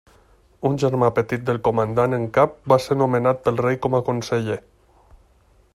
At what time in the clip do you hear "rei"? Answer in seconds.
3.65-3.79